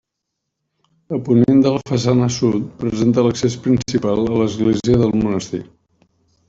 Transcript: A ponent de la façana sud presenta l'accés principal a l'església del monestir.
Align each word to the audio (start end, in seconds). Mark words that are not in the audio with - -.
A 1.17 1.19
ponent 1.27 1.59
de 1.67 1.73
la 1.75 1.83
façana 1.91 2.31
sud 2.37 2.65
presenta 2.81 3.27
l'accés 3.29 3.59
principal 3.69 4.27
a 4.33 4.43
l'església 4.43 5.03
del 5.05 5.17
monestir. 5.23 5.67